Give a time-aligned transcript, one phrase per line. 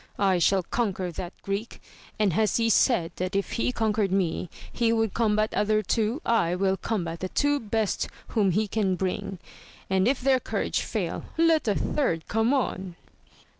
[0.17, 1.79] I shall conquer that Greek,
[2.17, 6.55] and as he said that if he conquered me, he would combat other two, I
[6.55, 9.37] will combat the two best whom he can bring,
[9.91, 12.95] and if their courage fail, let a third come on!